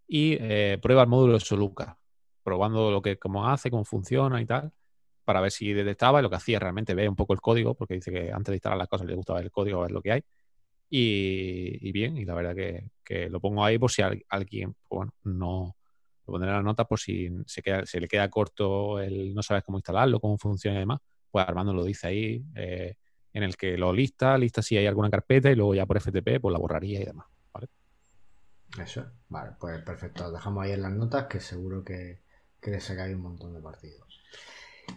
[0.07, 1.99] y eh, prueba el módulo de Soluca,
[2.42, 4.73] probando lo que, cómo hace, cómo funciona y tal,
[5.29, 7.93] para ver si detectaba y lo que hacía realmente ve un poco el código, porque
[7.93, 10.12] dice que antes de instalar las cosas le gusta ver el código, ver lo que
[10.12, 10.23] hay.
[10.88, 12.57] Y, bien, y la verdad
[13.05, 15.77] que, lo pongo ahí por si al- alguien, pues bueno, no
[16.27, 19.77] lo pondré en la nota por si se, le queda corto el no sabes cómo
[19.77, 22.43] instalarlo, cómo funciona y demás, pues Armando lo dice ahí.
[22.55, 22.95] eh,
[23.35, 26.41] en el que lo lista, lista si hay alguna carpeta y luego ya por FTP
[26.41, 27.27] pues la borraría y demás.
[28.83, 29.05] Eso.
[29.29, 30.33] Vale, pues perfecto.
[30.33, 32.23] Dejamos ahí en las notas que seguro que,
[32.62, 34.23] que le sacáis un montón de partidos.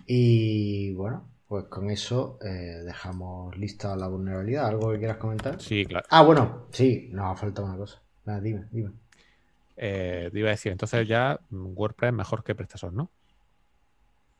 [0.06, 4.67] Y bueno, pues con eso eh, dejamos lista la vulnerabilidad.
[4.67, 5.60] ¿Algo que quieras comentar?
[5.60, 6.08] Sí, claro.
[6.10, 8.01] Ah, bueno, sí, nos ha faltado una cosa.
[8.25, 8.91] Nada, dime, dime.
[9.77, 13.12] Eh, te iba a decir, entonces ya mm, WordPress mejor que PrestaShop, ¿no?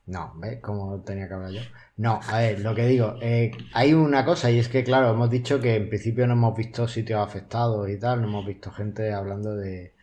[0.06, 1.60] No, ¿ves cómo tenía que hablar yo?
[1.96, 5.30] No, a ver, lo que digo, eh, hay una cosa y es que, claro, hemos
[5.30, 9.12] dicho que en principio no hemos visto sitios afectados y tal, no hemos visto gente
[9.12, 9.94] hablando de,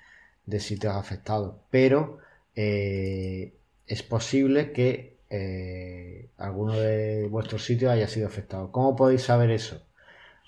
[0.45, 2.19] de sitios afectados, pero
[2.55, 3.55] eh,
[3.87, 8.71] es posible que eh, alguno de vuestros sitios haya sido afectado.
[8.71, 9.81] ¿Cómo podéis saber eso?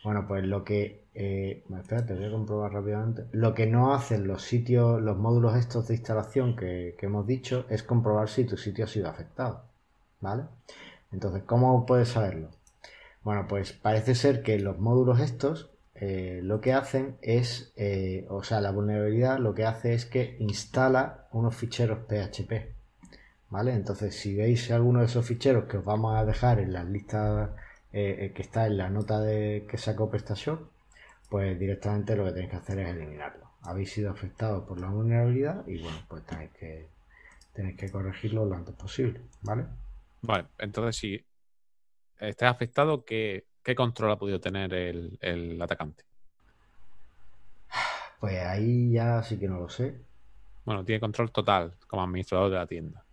[0.03, 1.01] Bueno, pues lo que...
[1.13, 3.25] Eh, voy a comprobar rápidamente.
[3.31, 7.65] Lo que no hacen los sitios, los módulos estos de instalación que, que hemos dicho
[7.69, 9.65] es comprobar si tu sitio ha sido afectado.
[10.21, 10.43] ¿Vale?
[11.11, 12.49] Entonces, ¿cómo puedes saberlo?
[13.23, 18.43] Bueno, pues parece ser que los módulos estos eh, lo que hacen es, eh, o
[18.43, 22.73] sea, la vulnerabilidad lo que hace es que instala unos ficheros PHP.
[23.51, 23.73] ¿Vale?
[23.73, 27.49] Entonces, si veis alguno de esos ficheros que os vamos a dejar en las listas
[27.91, 30.61] eh, eh, que está en la nota de que sacó PrestaShop,
[31.29, 33.51] pues directamente lo que tenéis que hacer es eliminarlo.
[33.63, 36.87] Habéis sido afectados por la vulnerabilidad y bueno, pues tenéis que,
[37.53, 39.65] tenéis que corregirlo lo antes posible, ¿vale?
[40.21, 41.25] Vale, entonces si
[42.19, 46.05] estás afectado, ¿qué, qué control ha podido tener el, el atacante?
[48.21, 49.95] Pues ahí ya sí que no lo sé.
[50.63, 53.03] Bueno, tiene control total como administrador de la tienda,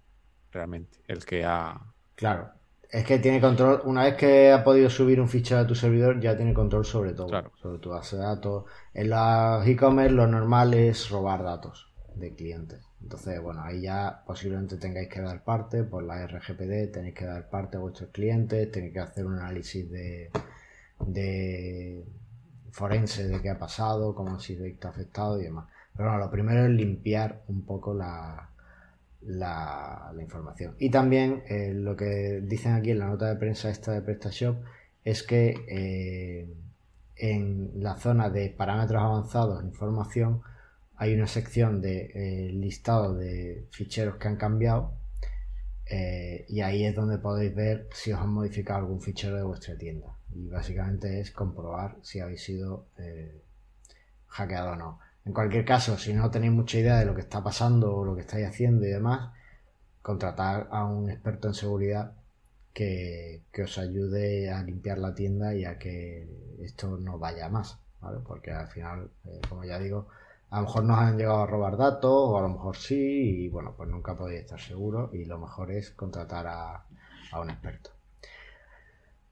[0.59, 0.99] realmente.
[1.07, 1.81] El que ha...
[2.15, 2.51] Claro,
[2.91, 6.21] es que tiene control, una vez que ha podido subir un fichero a tu servidor,
[6.21, 7.53] ya tiene control sobre todo, Claro.
[7.63, 8.65] sobre tu base de datos.
[8.95, 12.81] En los e-commerce lo normal es robar datos de clientes.
[13.01, 17.49] Entonces, bueno, ahí ya posiblemente tengáis que dar parte por la RGPD, tenéis que dar
[17.49, 20.31] parte a vuestros clientes, tenéis que hacer un análisis de,
[21.07, 22.05] de
[22.73, 25.67] forense de qué ha pasado, cómo ha sido afectado y demás.
[25.97, 28.51] Pero bueno, lo primero es limpiar un poco la,
[29.23, 30.75] la, información.
[30.79, 34.57] Y también eh, lo que dicen aquí en la nota de prensa esta de PrestaShop
[35.05, 36.55] es que eh,
[37.17, 40.43] en la zona de parámetros avanzados, información,
[40.97, 44.95] hay una sección de eh, listado de ficheros que han cambiado
[46.49, 50.19] y ahí es donde podéis ver si os han modificado algún fichero de vuestra tienda.
[50.35, 52.89] Y básicamente es comprobar si habéis sido
[54.27, 54.99] hackeado o no.
[55.29, 58.15] En cualquier caso, si no tenéis mucha idea de lo que está pasando o lo
[58.15, 59.31] que estáis haciendo y demás,
[60.01, 62.15] contratar a un experto en seguridad
[62.73, 66.27] que, que os ayude a limpiar la tienda y a que
[66.63, 68.21] esto no vaya más, ¿vale?
[68.27, 70.09] Porque al final, eh, como ya digo,
[70.49, 73.49] a lo mejor nos han llegado a robar datos o a lo mejor sí y
[73.51, 76.87] bueno, pues nunca podéis estar seguros y lo mejor es contratar a,
[77.33, 77.91] a un experto.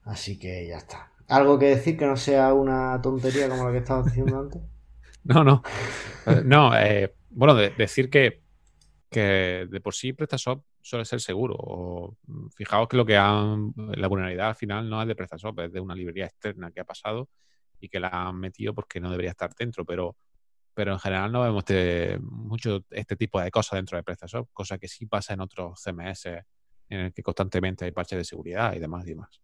[0.04, 1.10] Así que ya está.
[1.28, 4.75] ¿Algo que decir que no sea una tontería como la que estabas diciendo antes?
[5.34, 5.62] No, no.
[6.44, 8.42] No, eh, bueno, de- decir que,
[9.10, 11.54] que de por sí PrestaShop suele ser seguro.
[11.58, 12.16] O,
[12.54, 13.72] fijaos que lo que han.
[13.76, 16.84] La vulnerabilidad al final no es de PrestaShop, es de una librería externa que ha
[16.84, 17.28] pasado
[17.80, 19.84] y que la han metido porque no debería estar dentro.
[19.84, 20.16] Pero,
[20.74, 24.78] pero en general no vemos este- mucho este tipo de cosas dentro de PrestaShop, cosa
[24.78, 26.26] que sí pasa en otros CMS
[26.88, 29.40] en el que constantemente hay parches de seguridad y demás y demás.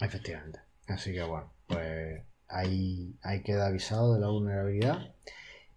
[0.00, 0.60] Efectivamente.
[0.88, 5.14] Así que bueno, pues ahí, ahí queda avisado de la vulnerabilidad.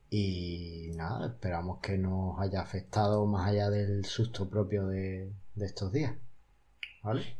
[0.10, 6.14] Y nada, esperamos que nos haya afectado más allá del susto propio de, estos días.
[7.02, 7.38] ¿Vale?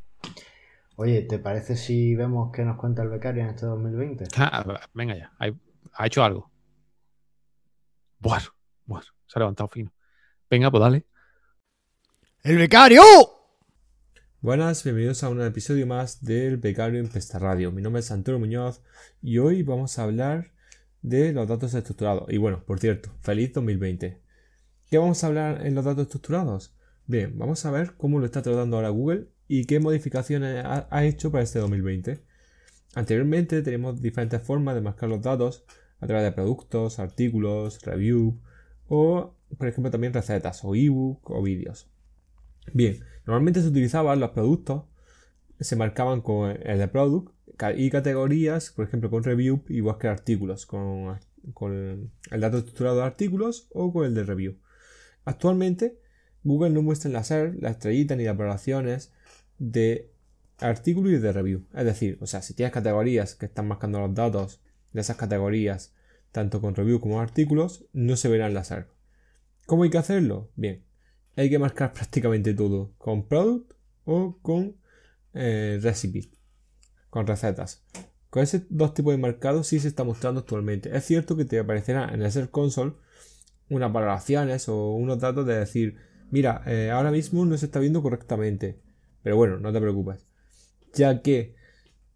[0.96, 4.26] Oye, ¿te parece si vemos qué nos cuenta el becario en este 2020?
[4.38, 5.32] Ah, venga ya,
[5.94, 6.52] ha hecho algo.
[8.20, 8.46] Bueno,
[8.86, 9.94] bueno, se ha levantado fino.
[10.50, 11.06] Venga, pues dale.
[12.44, 13.02] ¡El becario!
[14.44, 17.72] Buenas, bienvenidos a un episodio más del Becario en Pesta Radio.
[17.72, 18.82] Mi nombre es Antonio Muñoz
[19.22, 20.52] y hoy vamos a hablar
[21.02, 22.26] de los datos estructurados.
[22.28, 24.20] Y bueno, por cierto, feliz 2020.
[24.90, 26.76] ¿Qué vamos a hablar en los datos estructurados?
[27.08, 31.32] Bien, vamos a ver cómo lo está tratando ahora Google y qué modificaciones ha, hecho
[31.32, 32.22] para este 2020.
[32.96, 35.64] Anteriormente teníamos diferentes formas de marcar los datos
[36.02, 38.42] a través de productos, artículos, review
[38.90, 41.93] o, por ejemplo, también recetas o ebook o vídeos.
[42.72, 44.84] Bien, normalmente se utilizaban los productos,
[45.60, 47.34] se marcaban con el de product
[47.76, 51.20] y categorías, por ejemplo, con review, igual que artículos, con,
[52.32, 54.58] el dato estructurado de artículos o con el de review.
[55.26, 56.00] Actualmente,
[56.44, 59.14] Google no muestra en la SER la estrellita ni las valoraciones
[59.60, 60.12] de
[60.60, 61.66] artículo y de review.
[61.74, 65.94] Es decir, o sea, si tienes categorías que están marcando los datos de esas categorías,
[66.32, 68.88] tanto con review como artículos, no se verán en la.
[69.66, 70.50] ¿Cómo hay que hacerlo?
[70.56, 70.84] Bien,
[71.36, 73.74] hay que marcar prácticamente todo con product
[74.06, 74.76] o con
[75.34, 76.30] eh, recipe
[77.14, 77.84] con recetas.
[78.32, 80.98] Con esos dos tipos de marcados sí se está mostrando actualmente.
[80.98, 82.94] Es cierto que te aparecerá en el Search Console
[83.70, 85.98] unas valoraciones o unos datos de decir,
[86.32, 88.80] mira, eh, ahora mismo no se está viendo correctamente.
[89.22, 90.26] Pero bueno, no te preocupes.
[90.96, 91.56] Ya que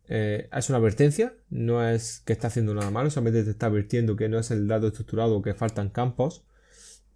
[0.09, 4.15] eh, es una advertencia, no es que está haciendo nada malo, solamente te está advirtiendo
[4.15, 6.43] que no es el dato estructurado que faltan campos,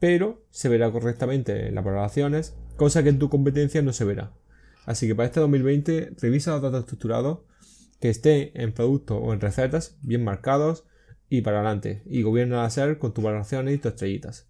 [0.02, 4.34] pero se verá correctamente en las valoraciones, cosa que en tu competencia no se verá.
[4.88, 7.42] Así que para este 2020 revisa los datos estructurados
[8.00, 10.86] que esté en producto o en recetas bien marcados
[11.30, 12.02] y para adelante.
[12.08, 14.50] Y gobierna a ser con tus valoraciones y tus estrellitas.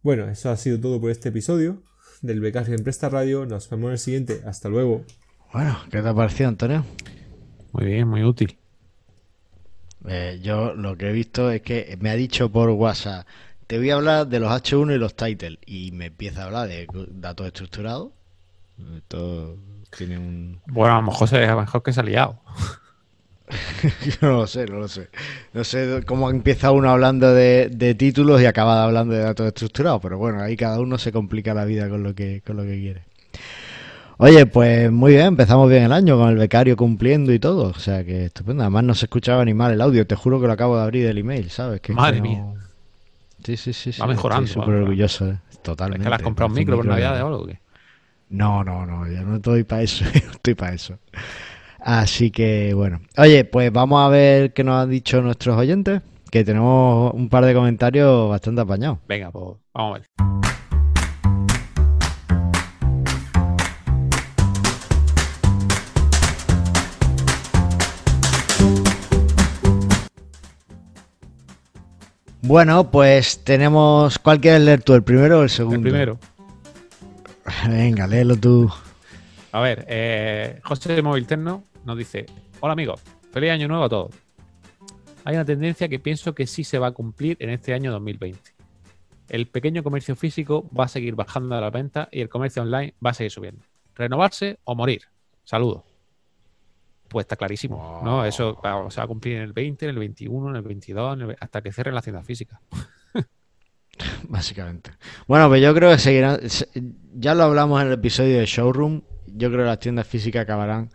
[0.00, 1.82] Bueno, eso ha sido todo por este episodio
[2.22, 3.44] del Becario en Presta Radio.
[3.44, 4.40] Nos vemos en el siguiente.
[4.46, 5.04] Hasta luego.
[5.52, 6.86] Bueno, ¿qué te ha parecido, Antonio?
[7.72, 8.56] Muy bien, muy útil.
[10.08, 13.26] Eh, yo lo que he visto es que me ha dicho por WhatsApp,
[13.72, 15.56] te voy a hablar de los H1 y los titles.
[15.64, 18.10] Y me empieza a hablar de datos estructurados.
[19.08, 19.56] Todo
[19.96, 20.60] tiene un...
[20.66, 22.38] Bueno, a lo mejor, se, a lo mejor que se ha liado.
[24.04, 25.08] Yo no lo sé, no lo sé.
[25.54, 30.18] No sé cómo empieza uno hablando de, títulos y acaba hablando de datos estructurados, pero
[30.18, 33.04] bueno, ahí cada uno se complica la vida con lo que, con lo que quiere.
[34.18, 37.78] Oye, pues muy bien, empezamos bien el año con el becario cumpliendo y todo, o
[37.78, 38.64] sea que estupendo.
[38.64, 41.06] Además no se escuchaba ni mal el audio, te juro que lo acabo de abrir
[41.06, 41.80] del email, ¿sabes?
[41.80, 42.44] Que Madre mía.
[43.44, 44.00] Sí, sí, sí.
[44.00, 44.46] Va mejorando.
[44.46, 45.38] Estoy súper orgulloso, ¿eh?
[45.62, 46.02] totalmente.
[46.02, 47.46] ¿Es que le has comprado un micro por Navidad o algo?
[47.46, 47.60] ¿qué?
[48.30, 50.98] No, no, no, yo no estoy para eso, estoy para eso.
[51.78, 53.00] Así que bueno.
[53.18, 56.00] Oye, pues vamos a ver qué nos han dicho nuestros oyentes,
[56.30, 58.98] que tenemos un par de comentarios bastante apañados.
[59.06, 60.52] Venga, pues vamos a ver.
[72.42, 74.18] Bueno, pues tenemos.
[74.18, 75.76] ¿Cuál quieres leer tú, el primero o el segundo?
[75.76, 76.18] El primero.
[77.68, 78.70] Venga, léelo tú.
[79.52, 82.26] A ver, eh, José de Movilterno nos dice:
[82.58, 83.00] Hola amigos,
[83.30, 84.14] feliz año nuevo a todos.
[85.24, 88.40] Hay una tendencia que pienso que sí se va a cumplir en este año 2020.
[89.28, 92.94] El pequeño comercio físico va a seguir bajando a la venta y el comercio online
[93.04, 93.62] va a seguir subiendo.
[93.94, 95.02] Renovarse o morir.
[95.44, 95.91] Saludos.
[97.12, 98.24] Pues está clarísimo, ¿no?
[98.24, 101.60] Eso se va a cumplir en el 20, en el 21, en el 22, hasta
[101.60, 102.58] que cierren las tiendas físicas.
[104.28, 104.92] Básicamente.
[105.28, 106.40] Bueno, pues yo creo que seguirán.
[107.14, 109.02] Ya lo hablamos en el episodio de Showroom.
[109.26, 110.88] Yo creo que las tiendas físicas acabarán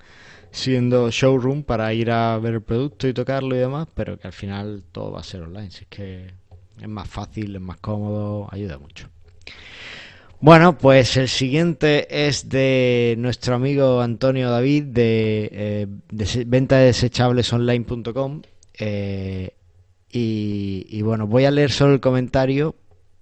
[0.49, 4.33] siendo showroom para ir a ver el producto y tocarlo y demás, pero que al
[4.33, 5.69] final todo va a ser online.
[5.69, 6.33] Si es que
[6.81, 9.07] es más fácil, es más cómodo, ayuda mucho.
[10.39, 15.87] Bueno, pues el siguiente es de nuestro amigo Antonio David de, eh,
[16.45, 18.43] venta de desechablesonline.com.
[18.77, 19.49] Eh,
[20.11, 22.75] y, y bueno, voy a leer solo el comentario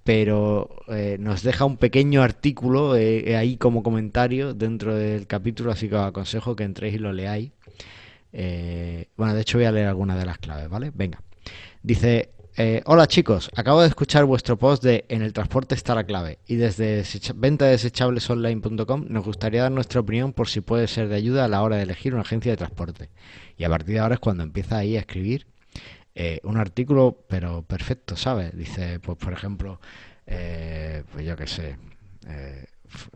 [0.03, 5.89] pero eh, nos deja un pequeño artículo eh, ahí como comentario dentro del capítulo, así
[5.89, 7.51] que os aconsejo que entréis y lo leáis.
[9.17, 10.91] Bueno, de hecho voy a leer algunas de las claves, ¿vale?
[10.93, 11.19] Venga.
[11.81, 12.29] Dice,
[12.85, 16.55] hola chicos, acabo de escuchar vuestro post de En el transporte está la clave y
[16.55, 17.03] desde
[17.35, 21.75] ventadesechablesonline.com nos gustaría dar nuestra opinión por si puede ser de ayuda a la hora
[21.75, 23.09] de elegir una agencia de transporte.
[23.57, 25.47] Y a partir de ahora es cuando empieza ahí a escribir
[26.15, 28.55] eh, un artículo, pero perfecto, ¿sabes?
[28.55, 29.81] Dice, pues por ejemplo,
[30.25, 31.77] eh, pues yo qué sé,
[32.27, 32.65] eh,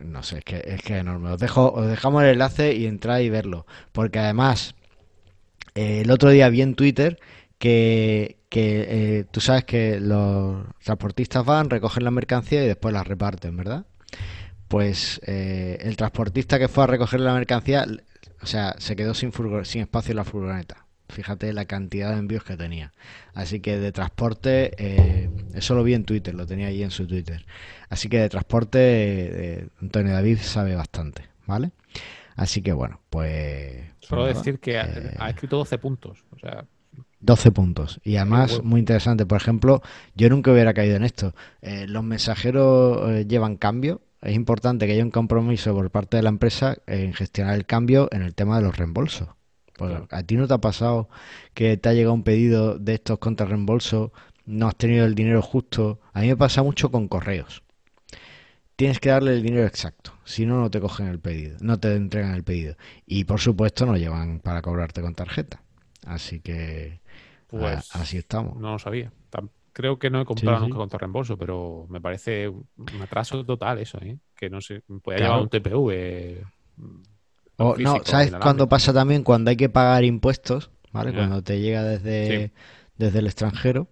[0.02, 1.32] no sé, es que es que enorme.
[1.32, 4.76] Os, os dejamos el enlace y entrar y verlo, porque además
[5.76, 7.20] eh, el otro día vi en Twitter
[7.58, 13.04] que, que eh, tú sabes que los transportistas van, recogen la mercancía y después la
[13.04, 13.86] reparten, ¿verdad?
[14.68, 17.86] Pues eh, el transportista que fue a recoger la mercancía,
[18.42, 19.32] o sea, se quedó sin,
[19.64, 20.86] sin espacio en la furgoneta.
[21.10, 22.94] Fíjate la cantidad de envíos que tenía.
[23.34, 27.08] Así que de transporte, eh, eso lo vi en Twitter, lo tenía ahí en su
[27.08, 27.46] Twitter.
[27.90, 31.72] Así que de transporte, eh, Antonio David sabe bastante, ¿vale?
[32.36, 33.86] Así que bueno, pues...
[34.02, 36.24] Solo pues decir que ha, eh, ha escrito 12 puntos.
[36.32, 36.66] O sea,
[37.22, 38.00] 12 puntos.
[38.04, 39.26] Y además, muy interesante.
[39.26, 39.82] Por ejemplo,
[40.16, 41.34] yo nunca hubiera caído en esto.
[41.62, 44.02] Eh, los mensajeros eh, llevan cambio.
[44.22, 48.10] Es importante que haya un compromiso por parte de la empresa en gestionar el cambio
[48.12, 49.30] en el tema de los reembolsos.
[49.74, 50.10] Claro.
[50.12, 51.08] a ti no te ha pasado
[51.54, 54.12] que te ha llegado un pedido de estos contra reembolso,
[54.46, 56.02] no has tenido el dinero justo.
[56.12, 57.64] A mí me pasa mucho con correos.
[58.76, 61.96] Tienes que darle el dinero exacto, si no, no te cogen el pedido, no te
[61.96, 62.76] entregan el pedido.
[63.06, 65.62] Y por supuesto, no llevan para cobrarte con tarjeta.
[66.06, 67.02] Así que
[67.50, 68.58] pues así estamos.
[68.58, 69.12] no lo sabía.
[69.72, 70.70] Creo que no he comprado Sí, sí.
[70.70, 74.18] nunca contra reembolso, pero me parece un atraso total eso, ¿eh?
[74.36, 75.34] Que no sé, puede Claro.
[75.34, 76.46] llevar un TPV.
[76.78, 77.02] mm,
[77.58, 79.24] O, físico, no, ¿sabes cuándo pasa también?
[79.24, 81.14] Cuando hay que pagar impuestos, ¿vale?
[81.14, 82.54] Cuando te llega desde, Sí.
[82.98, 83.88] desde el extranjero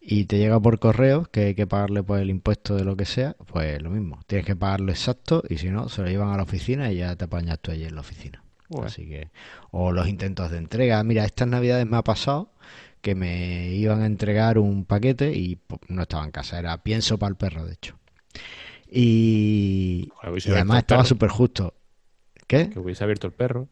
[0.00, 3.04] y te llega por correo que hay que pagarle pues el impuesto de lo que
[3.06, 4.20] sea, pues lo mismo.
[4.26, 7.16] Tienes que pagarlo exacto y si no, se lo llevan a la oficina y ya
[7.16, 8.42] te apañas tú allí en la oficina.
[8.82, 9.30] Así que,
[9.70, 11.02] o los intentos de entrega.
[11.04, 12.50] Mira, estas navidades me ha pasado
[13.04, 17.18] que me iban a entregar un paquete y pues, no estaba en casa, era pienso
[17.18, 17.98] para el perro, de hecho.
[18.90, 21.74] Y, además estaba súper justo.
[22.46, 22.70] ¿Qué?
[22.70, 23.68] Que hubiese abierto el perro.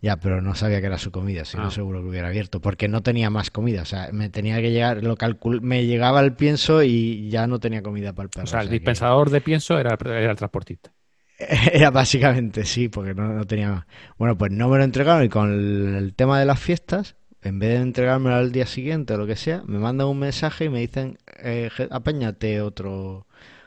[0.00, 1.70] Ya, pero no sabía que era su comida, si no Ah.
[1.70, 5.04] seguro que hubiera abierto, porque no tenía más comida, o sea, me tenía que llegar,
[5.04, 8.42] lo calcul me llegaba el pienso y ya no tenía comida para el perro.
[8.42, 10.92] O sea, el o sea que- dispensador de pienso era, era el transportista.
[11.72, 13.86] Era básicamente, sí, porque no, no tenía más.
[14.18, 17.58] Bueno, pues no me lo entregaron y con el, el tema de las fiestas, en
[17.58, 20.68] vez de entregármelo al día siguiente o lo que sea, me mandan un mensaje y
[20.68, 23.26] me dicen, eh, apáñate otro,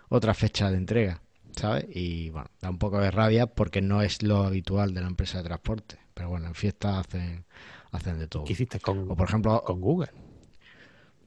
[0.10, 1.22] otra fecha de entrega,
[1.56, 1.86] ¿sabes?
[1.90, 5.40] Y bueno, da un poco de rabia porque no es lo habitual de la empresa
[5.40, 5.98] de transporte.
[6.14, 7.44] Pero bueno, en fiestas hacen,
[7.92, 8.46] hacen de todo.
[8.46, 10.10] ¿Qué hiciste con, O por ejemplo, con Google?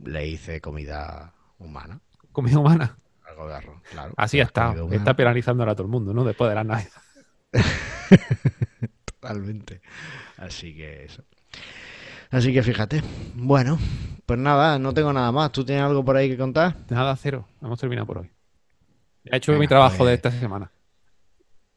[0.05, 2.01] le hice comida humana,
[2.33, 2.97] Comida humana.
[3.29, 4.15] algo de arroz, claro.
[4.17, 4.75] Así está.
[4.93, 6.25] Está penalizando ahora a todo el mundo, ¿no?
[6.25, 7.03] Después de la Navidad.
[9.05, 9.81] Totalmente.
[10.37, 11.25] Así que eso.
[12.31, 13.03] Así que fíjate.
[13.35, 13.79] Bueno,
[14.27, 15.53] pues nada, no tengo nada más.
[15.53, 16.77] ¿Tú tienes algo por ahí que contar?
[16.91, 17.47] Nada, cero.
[17.63, 18.31] Hemos terminado por hoy.
[19.25, 20.71] He hecho Venga, mi trabajo pues- de esta semana.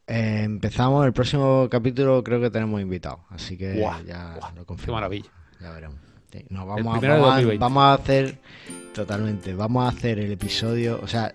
[0.07, 3.23] Eh, empezamos el próximo capítulo, creo que tenemos invitado.
[3.29, 4.95] Así que Guau, ya guau, lo Qué confirmo.
[4.95, 5.29] maravilla.
[5.61, 5.97] Ya veremos.
[6.31, 7.57] Sí, no, vamos, a, vamos, a, 2020.
[7.59, 8.37] vamos a hacer
[8.93, 9.53] totalmente.
[9.53, 10.99] Vamos a hacer el episodio.
[11.01, 11.33] O sea,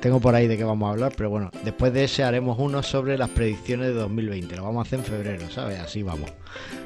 [0.00, 2.82] tengo por ahí de qué vamos a hablar, pero bueno, después de ese haremos uno
[2.82, 4.54] sobre las predicciones de 2020.
[4.56, 5.78] Lo vamos a hacer en febrero, ¿sabes?
[5.80, 6.32] Así vamos.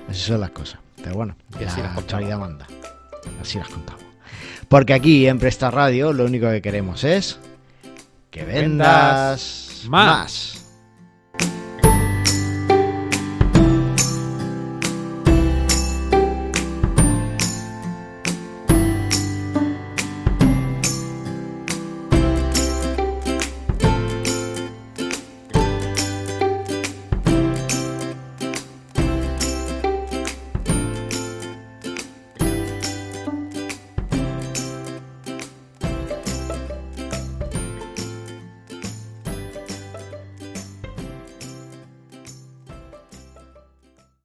[0.09, 0.80] Así son las cosas.
[1.07, 2.67] Pero bueno, Y así la actualidad manda.
[3.41, 4.03] Así las contamos.
[4.69, 7.39] Porque aquí en Presta Radio lo único que queremos es
[8.33, 10.07] que vendas, Vendas más.
[10.07, 10.66] más.